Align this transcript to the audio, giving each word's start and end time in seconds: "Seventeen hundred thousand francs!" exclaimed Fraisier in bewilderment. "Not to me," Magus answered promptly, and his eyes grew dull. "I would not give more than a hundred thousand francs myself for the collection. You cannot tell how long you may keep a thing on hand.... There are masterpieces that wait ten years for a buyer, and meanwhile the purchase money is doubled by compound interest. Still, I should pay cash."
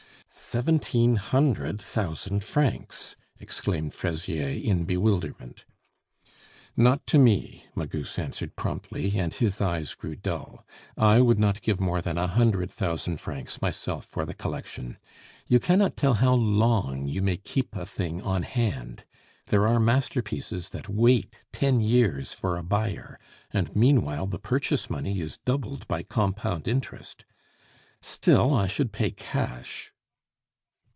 "Seventeen 0.33 1.15
hundred 1.17 1.81
thousand 1.81 2.43
francs!" 2.43 3.15
exclaimed 3.39 3.93
Fraisier 3.93 4.47
in 4.49 4.83
bewilderment. 4.85 5.63
"Not 6.75 7.05
to 7.07 7.17
me," 7.17 7.65
Magus 7.75 8.17
answered 8.19 8.55
promptly, 8.57 9.17
and 9.19 9.33
his 9.33 9.59
eyes 9.61 9.93
grew 9.93 10.15
dull. 10.17 10.65
"I 10.97 11.19
would 11.21 11.39
not 11.39 11.61
give 11.61 11.79
more 11.81 12.01
than 12.01 12.17
a 12.17 12.27
hundred 12.27 12.69
thousand 12.71 13.17
francs 13.17 13.61
myself 13.61 14.05
for 14.05 14.25
the 14.25 14.33
collection. 14.33 14.97
You 15.47 15.59
cannot 15.59 15.95
tell 15.97 16.15
how 16.15 16.33
long 16.33 17.07
you 17.07 17.21
may 17.21 17.37
keep 17.37 17.73
a 17.75 17.85
thing 17.85 18.21
on 18.21 18.43
hand.... 18.43 19.03
There 19.47 19.67
are 19.67 19.79
masterpieces 19.81 20.69
that 20.71 20.89
wait 20.89 21.43
ten 21.53 21.79
years 21.81 22.31
for 22.33 22.57
a 22.57 22.63
buyer, 22.63 23.19
and 23.51 23.73
meanwhile 23.75 24.27
the 24.27 24.39
purchase 24.39 24.89
money 24.89 25.19
is 25.21 25.39
doubled 25.45 25.87
by 25.89 26.03
compound 26.03 26.67
interest. 26.69 27.23
Still, 28.01 28.53
I 28.53 28.67
should 28.67 28.91
pay 28.93 29.11
cash." 29.11 29.89